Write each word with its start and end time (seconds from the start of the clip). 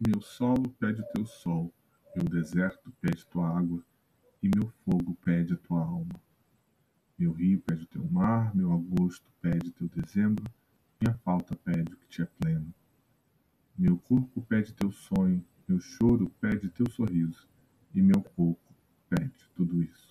Meu 0.00 0.20
solo 0.20 0.70
pede 0.70 1.00
o 1.00 1.06
teu 1.14 1.24
sol, 1.24 1.72
meu 2.16 2.24
deserto 2.24 2.92
pede 3.00 3.24
tua 3.26 3.48
água, 3.48 3.80
e 4.42 4.50
meu 4.52 4.68
fogo 4.84 5.14
pede 5.24 5.54
a 5.54 5.56
tua 5.56 5.80
alma. 5.80 6.20
Meu 7.16 7.32
rio 7.32 7.60
pede 7.60 7.84
o 7.84 7.86
teu 7.86 8.04
mar, 8.10 8.54
meu 8.56 8.72
agosto 8.72 9.30
pede 9.40 9.70
teu 9.70 9.88
dezembro, 9.88 10.44
minha 11.00 11.14
falta 11.18 11.54
pede 11.54 11.92
o 11.92 11.96
que 11.96 12.08
te 12.08 12.22
é 12.22 12.26
pleno. 12.26 12.74
Meu 13.78 13.96
corpo 13.96 14.42
pede 14.42 14.74
teu 14.74 14.90
sonho, 14.90 15.44
meu 15.66 15.78
choro 15.80 16.28
pede 16.40 16.68
teu 16.70 16.90
sorriso, 16.90 17.48
e 17.94 18.02
meu 18.02 18.20
pouco 18.20 18.74
pede 19.08 19.48
tudo 19.54 19.80
isso. 19.80 20.03